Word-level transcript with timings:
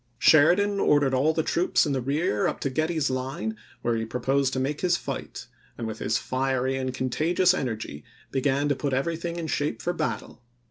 Sheridan 0.17 0.79
ordered 0.79 1.13
all 1.13 1.31
the 1.31 1.43
troops 1.43 1.85
in 1.85 1.93
the 1.93 2.01
rear 2.01 2.47
up 2.47 2.59
to 2.61 2.71
Getty's 2.71 3.11
line, 3.11 3.55
where 3.83 3.95
he 3.95 4.03
proposed 4.03 4.51
to 4.53 4.59
make 4.59 4.81
his 4.81 4.97
fight, 4.97 5.45
and 5.77 5.85
with 5.85 5.99
his 5.99 6.17
fiery 6.17 6.75
and 6.75 6.91
contagious 6.91 7.53
energy 7.53 8.03
began 8.31 8.67
to 8.69 8.75
put 8.75 8.93
every 8.93 9.15
thing 9.15 9.35
in 9.35 9.45
shape 9.45 9.79
for 9.79 9.93
battle. 9.93 10.41